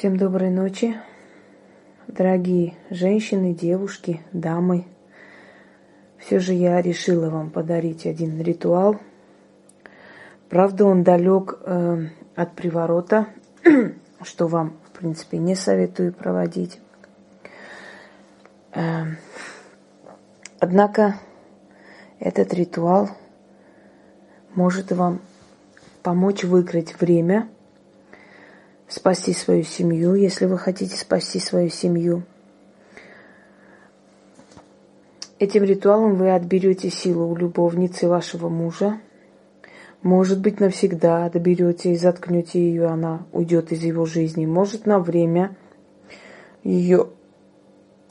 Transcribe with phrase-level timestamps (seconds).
[0.00, 0.96] Всем доброй ночи,
[2.06, 4.86] дорогие женщины, девушки, дамы.
[6.16, 8.96] Все же я решила вам подарить один ритуал.
[10.48, 13.26] Правда, он далек э, от приворота,
[14.22, 16.80] что вам, в принципе, не советую проводить.
[18.72, 19.02] Э,
[20.60, 21.16] однако
[22.18, 23.10] этот ритуал
[24.54, 25.20] может вам
[26.02, 27.50] помочь выиграть время–
[28.90, 32.24] спасти свою семью, если вы хотите спасти свою семью.
[35.38, 39.00] Этим ритуалом вы отберете силу у любовницы вашего мужа.
[40.02, 44.44] Может быть, навсегда доберете и заткнете ее, она уйдет из его жизни.
[44.44, 45.56] Может, на время
[46.64, 47.08] ее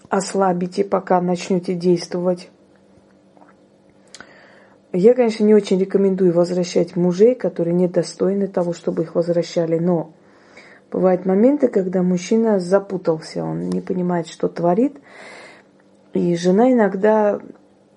[0.07, 2.49] ослабите, пока начнете действовать.
[4.91, 10.13] Я, конечно, не очень рекомендую возвращать мужей, которые недостойны того, чтобы их возвращали, но
[10.91, 14.97] Бывают моменты, когда мужчина запутался, он не понимает, что творит.
[16.13, 17.39] И жена иногда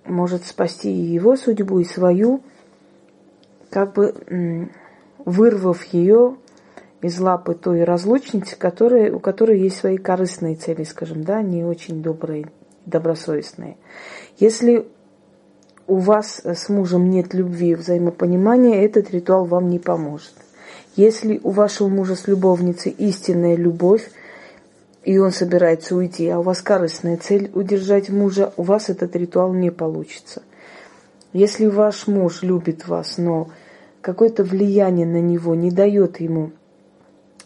[0.05, 2.43] может спасти и его судьбу, и свою,
[3.71, 4.69] как бы
[5.25, 6.37] вырвав ее
[7.01, 12.03] из лапы той разлучницы, которая, у которой есть свои корыстные цели, скажем, да, не очень
[12.03, 12.51] добрые,
[12.85, 13.77] добросовестные.
[14.39, 14.87] Если
[15.87, 20.35] у вас с мужем нет любви, взаимопонимания, этот ритуал вам не поможет.
[20.95, 24.11] Если у вашего мужа с любовницей истинная любовь,
[25.05, 29.55] и он собирается уйти, а у вас корыстная цель удержать мужа, у вас этот ритуал
[29.55, 30.43] не получится.
[31.33, 33.49] Если ваш муж любит вас, но
[34.03, 36.53] какое-то влияние на него не дает ему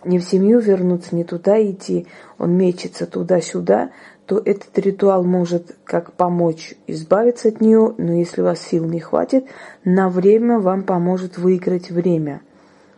[0.05, 2.07] ни в семью вернуться, ни туда идти,
[2.39, 3.91] он мечется туда-сюда,
[4.27, 8.99] то этот ритуал может как помочь избавиться от нее, но если у вас сил не
[8.99, 9.47] хватит,
[9.85, 12.41] на время вам поможет выиграть время–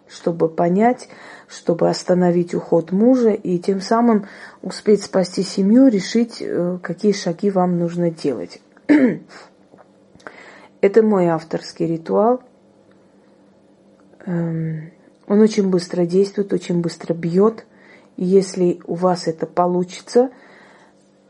[0.08, 1.08] чтобы понять,
[1.48, 4.26] чтобы остановить уход мужа и тем самым
[4.62, 8.60] успеть спасти семью, решить, э, какие шаги вам нужно делать.
[10.80, 12.42] Это мой авторский ритуал.
[14.26, 14.92] Эм,
[15.26, 17.66] он очень быстро действует, очень быстро бьет.
[18.16, 20.30] И если у вас это получится,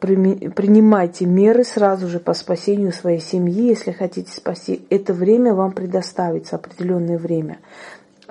[0.00, 4.86] принимайте меры сразу же по спасению своей семьи, если хотите спасти.
[4.90, 7.58] Это время вам предоставится, определенное время.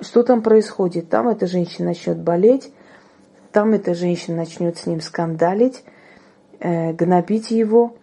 [0.00, 1.08] Что там происходит?
[1.08, 2.72] Там эта женщина начнет болеть,
[3.52, 5.82] там эта женщина начнет с ним скандалить,
[6.60, 7.96] э, гнобить его.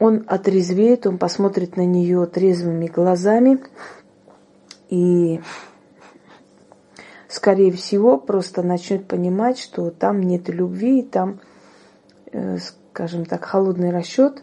[0.00, 3.60] Он отрезвеет, он посмотрит на нее трезвыми глазами
[4.88, 5.40] и,
[7.28, 11.40] скорее всего, просто начнет понимать, что там нет любви, там,
[12.32, 12.58] э,
[12.90, 14.42] скажем так, холодный расчет,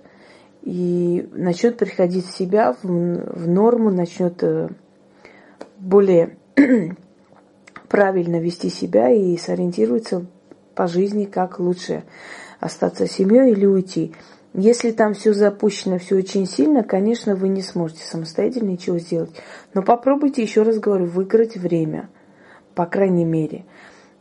[0.61, 4.69] и начнет приходить в себя, в, в норму, начнет э,
[5.79, 6.37] более
[7.89, 10.25] правильно вести себя и сориентируется
[10.75, 12.03] по жизни, как лучше
[12.59, 14.13] остаться семьей или уйти.
[14.53, 19.31] Если там все запущено, все очень сильно, конечно, вы не сможете самостоятельно ничего сделать.
[19.73, 22.09] Но попробуйте, еще раз говорю, выиграть время,
[22.75, 23.65] по крайней мере.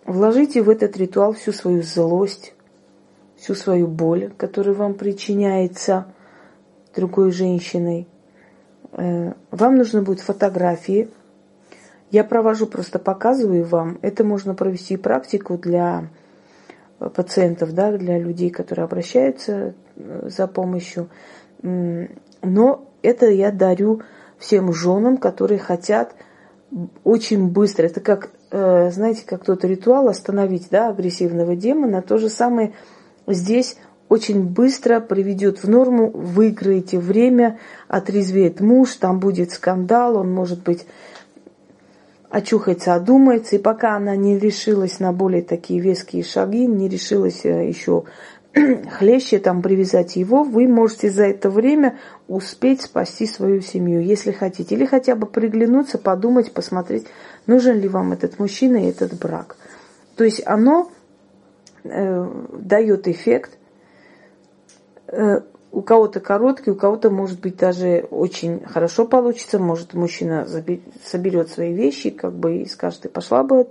[0.04, 2.54] Вложите в этот ритуал всю свою злость,
[3.36, 6.06] всю свою боль, которая вам причиняется
[6.94, 8.06] другой женщиной.
[8.92, 11.08] Э, вам нужно будет фотографии
[12.10, 13.98] я провожу, просто показываю вам.
[14.02, 16.08] Это можно провести практику для
[16.98, 21.08] пациентов, да, для людей, которые обращаются э, за помощью.
[21.62, 24.02] Но это я дарю
[24.38, 26.14] всем женам, которые хотят
[27.04, 27.86] очень быстро.
[27.86, 32.02] Это как, э, знаете, как тот ритуал остановить да, агрессивного демона.
[32.02, 32.72] То же самое
[33.26, 33.76] здесь
[34.08, 37.58] очень быстро приведет в норму, выиграете время,
[37.88, 40.86] отрезвеет муж, там будет скандал, он может быть
[42.30, 47.68] очухается, одумается, и пока она не решилась на более такие веские шаги, не решилась э,
[47.68, 48.04] еще
[48.90, 54.74] хлеще там привязать его, вы можете за это время успеть спасти свою семью, если хотите.
[54.74, 57.06] Или хотя бы приглянуться, подумать, посмотреть,
[57.46, 59.56] нужен ли вам этот мужчина и этот брак.
[60.16, 60.90] То есть оно
[61.84, 63.52] э, дает эффект.
[65.06, 69.58] Э, у кого-то короткий, у кого-то, может быть, даже очень хорошо получится.
[69.58, 70.46] Может, мужчина
[71.04, 73.68] соберет свои вещи, как бы и скажет, ты пошла бы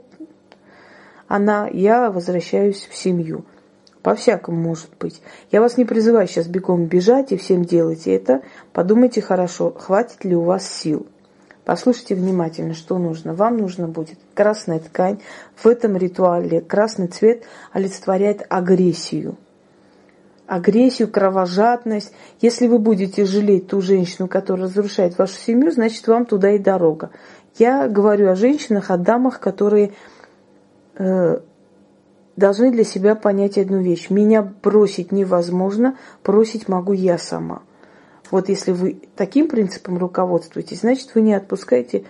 [1.27, 3.45] она, я возвращаюсь в семью.
[4.01, 5.21] По-всякому может быть.
[5.51, 8.41] Я вас не призываю сейчас бегом бежать и всем делайте это.
[8.71, 11.07] Подумайте хорошо, хватит ли у вас сил.
[11.65, 13.33] Послушайте внимательно, что нужно.
[13.33, 15.19] Вам нужно будет красная ткань.
[15.57, 19.35] В этом ритуале красный цвет олицетворяет агрессию–
[20.47, 22.13] агрессию, кровожадность.
[22.41, 27.11] Если вы будете жалеть ту женщину, которая разрушает вашу семью, значит, вам туда и дорога.
[27.57, 29.93] Я говорю о женщинах, о дамах, которые
[30.95, 31.39] э,
[32.35, 34.09] должны для себя понять одну вещь.
[34.09, 37.61] Меня бросить невозможно, бросить могу я сама.
[38.31, 42.05] Вот если вы таким принципом руководствуетесь, значит, вы не отпускаете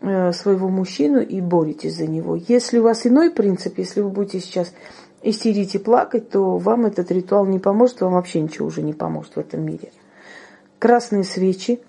[0.00, 2.36] э, своего мужчину и боретесь за него.
[2.36, 4.72] Если у вас иной принцип, если вы будете сейчас
[5.22, 9.36] истерить и плакать, то вам этот ритуал не поможет, вам вообще ничего уже не поможет
[9.36, 9.90] в этом мире.
[10.78, 11.80] Красные свечи,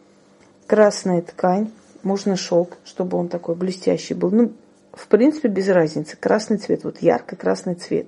[0.65, 1.71] красная ткань,
[2.03, 4.31] можно шелк, чтобы он такой блестящий был.
[4.31, 4.53] Ну,
[4.93, 6.17] в принципе, без разницы.
[6.17, 8.07] Красный цвет, вот ярко-красный цвет.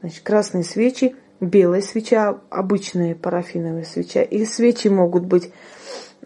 [0.00, 4.22] Значит, красные свечи, белая свеча, обычная парафиновая свеча.
[4.22, 5.50] И свечи могут быть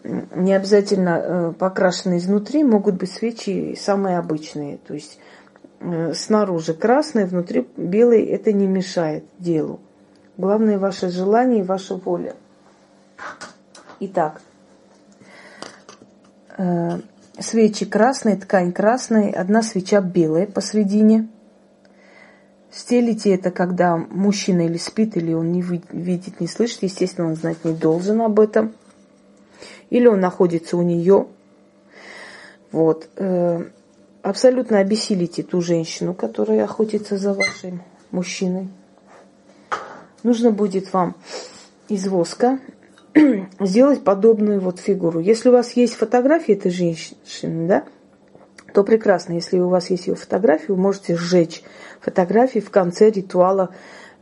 [0.03, 4.77] не обязательно э, покрашены изнутри, могут быть свечи самые обычные.
[4.77, 5.19] То есть
[6.13, 9.79] снаружи красные, внутри белый, это не мешает делу.
[10.37, 12.35] Главное ваше желание и ваша воля.
[13.99, 14.41] Итак,
[16.57, 16.99] э,
[17.39, 21.27] свечи красные, ткань красная, одна свеча белая посредине.
[22.71, 26.83] Стелите это, когда мужчина или спит, или он не видит, не слышит.
[26.83, 28.73] Естественно, он знать не должен об этом.
[29.89, 31.27] Или он находится у нее.
[32.71, 33.09] Вот.
[34.23, 37.81] Абсолютно обессилите ту женщину, которая охотится за вашим
[38.11, 38.67] мужчиной.
[40.21, 41.15] Нужно будет вам
[41.89, 42.59] из воска
[43.59, 45.19] сделать подобную вот фигуру.
[45.19, 47.85] Если у вас есть фотография этой женщины, да,
[48.73, 49.33] то прекрасно.
[49.33, 51.63] Если у вас есть ее фотография, вы можете сжечь
[51.99, 53.73] фотографии в конце ритуала,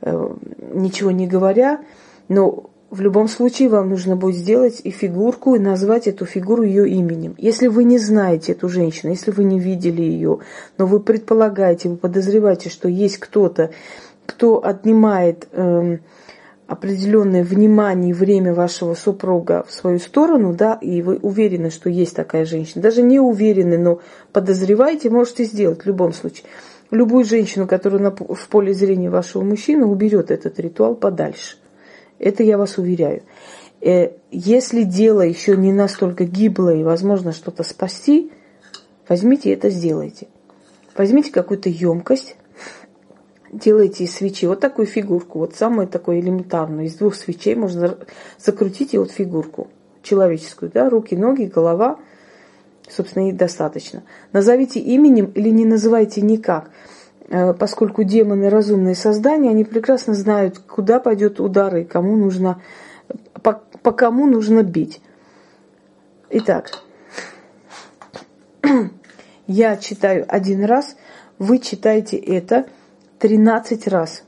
[0.01, 0.35] э,
[0.73, 1.81] ничего не говоря.
[2.29, 6.89] Но в любом случае вам нужно будет сделать и фигурку, и назвать эту фигуру ее
[6.89, 7.35] именем.
[7.37, 10.39] Если вы не знаете эту женщину, если вы не видели ее,
[10.77, 13.71] но вы предполагаете, вы подозреваете, что есть кто-то,
[14.25, 15.47] кто отнимает...
[15.51, 15.97] Э,
[16.69, 22.15] определенное внимание и время вашего супруга в свою сторону, да, и вы уверены, что есть
[22.15, 24.01] такая женщина, даже не уверены, но
[24.31, 26.45] подозреваете, можете сделать в любом случае.
[26.91, 31.57] Любую женщину, которая на, в поле зрения вашего мужчины, уберет этот ритуал подальше.
[32.19, 33.23] Это я вас уверяю.
[33.81, 38.31] Э, если дело еще не настолько гиблое и возможно что-то спасти,
[39.07, 40.27] возьмите это, сделайте.
[40.95, 42.35] Возьмите какую-то емкость,
[43.51, 46.85] делаете из свечи вот такую фигурку, вот самую такую элементарную.
[46.87, 47.97] Из двух свечей можно
[48.37, 49.69] закрутить и вот фигурку
[50.03, 51.99] человеческую, да, руки, ноги, голова,
[52.89, 54.03] собственно, и достаточно.
[54.33, 56.71] Назовите именем или не называйте никак,
[57.59, 62.61] поскольку демоны разумные создания, они прекрасно знают, куда пойдет удар и кому нужно,
[63.41, 65.01] по, по кому нужно бить.
[66.29, 66.71] Итак,
[69.47, 70.95] я читаю один раз,
[71.37, 72.65] вы читаете это–
[73.19, 74.23] 13 раз.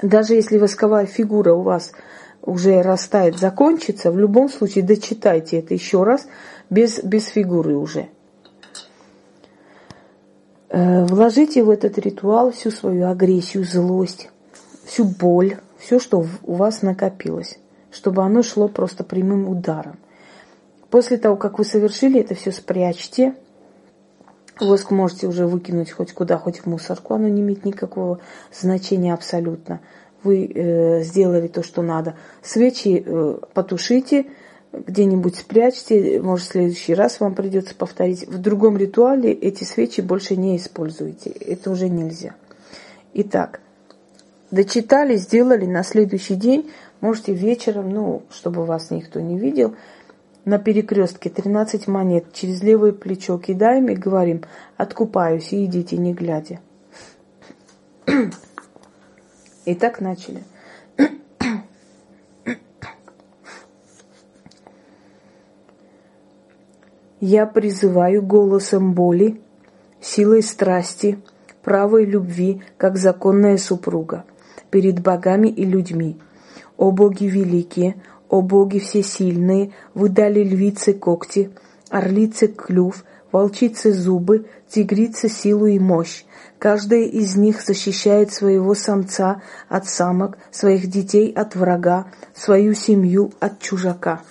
[0.00, 1.92] Даже если восковая фигура у вас
[2.40, 6.28] уже растает, закончится, в любом случае дочитайте это еще раз,
[6.70, 8.08] без, без фигуры уже.
[10.70, 14.30] Э, вложите в этот ритуал всю свою агрессию, злость,
[14.84, 17.58] всю боль, все, что у вас накопилось,
[17.90, 19.98] чтобы оно шло просто прямым ударом.
[20.90, 23.34] После того, как вы совершили это все, спрячьте–
[24.60, 28.20] Воск можете уже выкинуть хоть куда, хоть в мусорку, оно не имеет никакого
[28.52, 29.80] значения абсолютно.
[30.24, 32.16] Вы э, сделали то, что надо.
[32.42, 34.26] Свечи э, потушите,
[34.72, 38.26] где-нибудь спрячьте, может, в следующий раз вам придется повторить.
[38.28, 41.30] В другом ритуале эти свечи больше не используйте.
[41.30, 42.34] Это уже нельзя.
[43.14, 43.60] Итак,
[44.50, 49.74] дочитали, сделали на следующий день, можете вечером, ну, чтобы вас никто не видел,
[50.44, 54.44] на перекрестке 13 монет через левое плечо кидаем и говорим
[54.76, 56.60] «откупаюсь» и идите, не глядя.
[59.66, 60.44] И так начали.
[67.30, 69.38] Я призываю голосом боли,
[70.00, 71.18] силой страсти,
[71.62, 74.24] правой любви, как законная супруга,
[74.70, 76.16] перед богами и людьми.
[76.78, 77.96] О боги великие,
[78.30, 81.50] о боги всесильные, вы дали львице когти,
[81.90, 86.24] орлице клюв, волчице зубы, тигрице силу и мощь.
[86.58, 93.60] Каждая из них защищает своего самца от самок, своих детей от врага, свою семью от
[93.60, 94.22] чужака.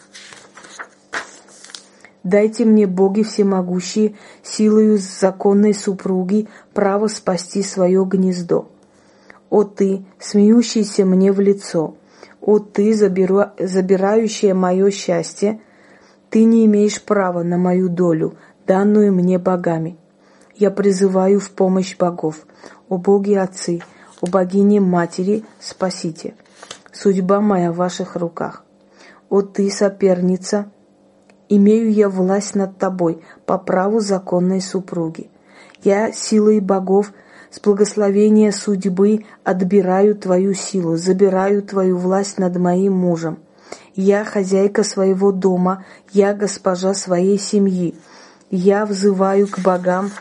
[2.28, 8.68] Дайте мне, боги всемогущие, силою законной супруги, право спасти свое гнездо.
[9.50, 11.96] О ты, смеющийся мне в лицо,
[12.42, 15.62] о ты, забирающая мое счастье,
[16.30, 19.98] ты не имеешь права на мою долю, данную мне богами.
[20.54, 22.46] Я призываю в помощь богов.
[22.90, 23.80] О боги отцы,
[24.20, 26.34] о богине матери, спасите.
[26.92, 28.66] Судьба моя в ваших руках.
[29.30, 30.70] О ты, соперница,
[31.50, 35.30] имею я власть над тобой по праву законной супруги.
[35.84, 37.12] Я силой богов
[37.51, 43.39] с благословения судьбы отбираю твою силу, забираю твою власть над моим мужем.
[43.96, 47.96] Я хозяйка своего дома, я госпожа своей семьи.
[48.50, 50.12] Я взываю к богам,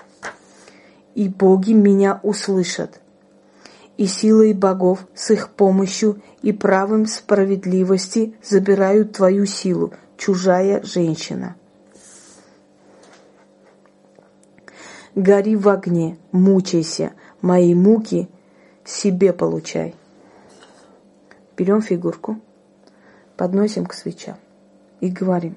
[1.14, 3.00] и боги меня услышат.
[3.97, 11.57] И силой богов с их помощью и правом справедливости забирают твою силу, чужая женщина.
[15.15, 18.29] Гори в огне, мучайся, мои муки
[18.85, 19.95] себе получай.
[21.57, 22.38] Берем фигурку,
[23.38, 24.37] подносим к свечам
[25.00, 25.57] и говорим,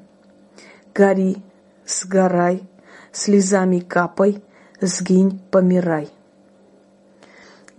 [0.96, 1.44] гори,
[1.86, 2.64] сгорай,
[3.12, 4.42] слезами капай,
[4.80, 6.10] сгинь, помирай.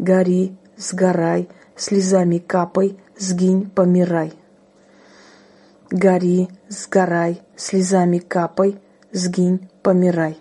[0.09, 4.33] Гори, сгорай, слезами капай, сгинь, помирай.
[5.91, 8.81] Гори, сгорай, слезами капай,
[9.13, 10.39] сгинь, помирай.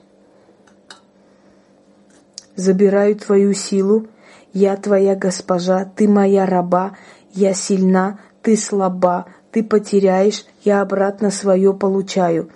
[2.55, 4.07] Забираю твою силу,
[4.53, 6.95] я твоя госпожа, ты моя раба,
[7.33, 12.49] я сильна, ты слаба, ты потеряешь, я обратно свое получаю.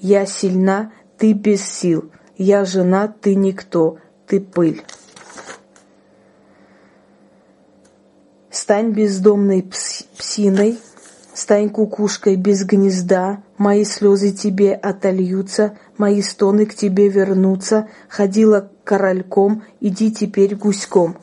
[0.00, 4.82] Я сильна, ты без сил, я жена, ты никто, ты пыль.
[8.50, 10.78] Стань бездомной псиной,
[11.34, 19.62] стань кукушкой без гнезда, мои слезы тебе отольются, мои стоны к тебе вернутся, ходила корольком,
[19.80, 21.16] иди теперь гуськом.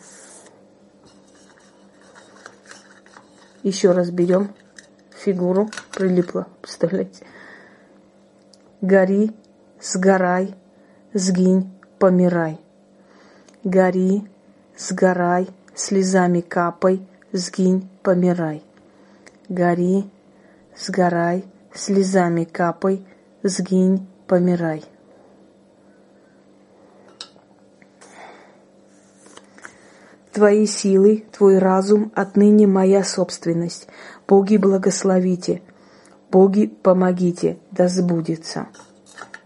[3.62, 4.54] Еще раз берем
[5.20, 7.26] фигуру, прилипла, представляете?
[8.80, 9.34] Гори,
[9.82, 10.56] сгорай,
[11.14, 12.62] сгинь, помирай.
[13.66, 14.24] Гори,
[14.78, 17.06] сгорай, слезами капай,
[17.38, 18.64] сгинь, помирай.
[19.50, 20.10] Гори,
[20.78, 23.06] сгорай, слезами капай,
[23.44, 24.84] сгинь, помирай.
[30.34, 33.88] Твои силы, Твой разум отныне моя собственность.
[34.28, 35.64] Боги, благословите.
[36.30, 38.68] Боги, помогите, да сбудется.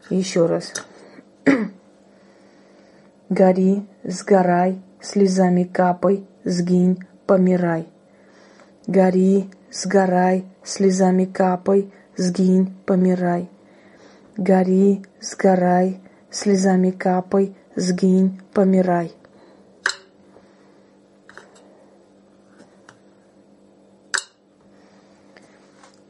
[0.09, 0.73] Еще раз.
[3.29, 7.87] Гори, сгорай, слезами капай, сгинь, помирай.
[8.87, 13.49] Гори, сгорай, слезами капай, сгинь, помирай.
[14.35, 19.13] Гори, сгорай, слезами капай, сгинь, помирай.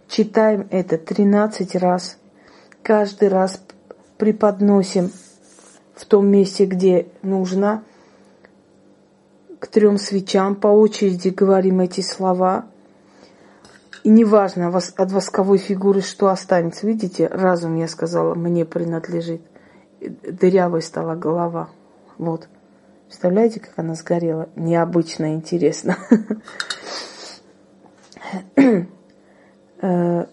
[0.07, 2.17] Читаем это 13 раз.
[2.81, 3.61] Каждый раз
[4.17, 5.11] преподносим
[5.93, 7.83] в том месте, где нужно.
[9.71, 12.65] Трем свечам по очереди говорим эти слова.
[14.03, 16.87] И неважно от восковой фигуры, что останется.
[16.87, 19.41] Видите, разум, я сказала, мне принадлежит.
[20.01, 21.69] Дырявой стала голова.
[22.17, 22.47] Вот.
[23.07, 24.49] Представляете, как она сгорела?
[24.55, 25.97] Необычно интересно.
[29.83, 30.27] Э,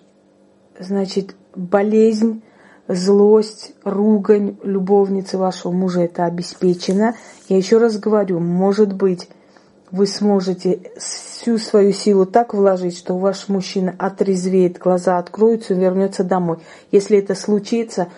[0.78, 2.42] значит, болезнь,
[2.88, 7.14] злость, ругань любовницы вашего мужа это обеспечено.
[7.49, 9.28] Я еще раз говорю, может быть,
[9.90, 16.25] вы сможете всю свою силу так вложить, что ваш мужчина отрезвеет, глаза откроются и вернется
[16.25, 16.59] домой.
[16.90, 18.09] Если это случится,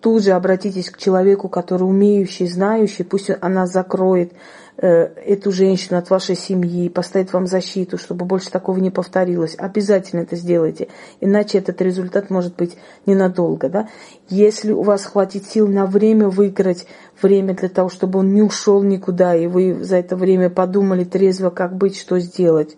[0.00, 4.32] тут же обратитесь к человеку, который умеющий, знающий, пусть она закроет
[4.78, 9.54] Э, эту женщину от вашей семьи, поставить вам защиту, чтобы больше такого не повторилось.
[9.56, 10.88] Обязательно это сделайте,
[11.18, 12.76] иначе этот результат может быть
[13.06, 13.70] ненадолго.
[13.70, 13.88] Да?
[14.28, 16.86] Если у вас хватит сил на время выиграть
[17.22, 21.48] время для того, чтобы он не ушел никуда, и вы за это время подумали трезво,
[21.48, 22.76] как быть, что сделать,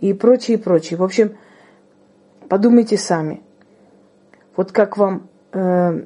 [0.00, 0.98] и прочее, и прочее.
[0.98, 1.36] В общем,
[2.48, 3.42] подумайте сами.
[4.54, 6.04] Вот как вам, э,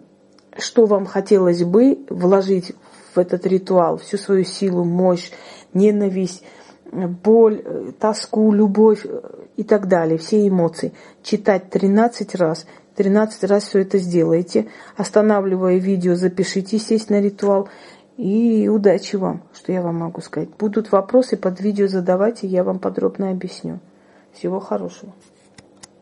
[0.59, 2.73] что вам хотелось бы вложить
[3.15, 5.31] в этот ритуал всю свою силу, мощь,
[5.75, 6.45] ненависть,
[6.93, 9.05] боль, тоску, любовь
[9.57, 10.93] и так далее, все эмоции.
[11.23, 14.69] Читать 13 раз, 13 раз все это сделайте.
[14.97, 17.69] Останавливая видео, запишите, естественно, ритуал.
[18.17, 20.49] И удачи вам, что я вам могу сказать.
[20.59, 23.79] Будут вопросы под видео задавайте, я вам подробно объясню.
[24.33, 25.13] Всего хорошего.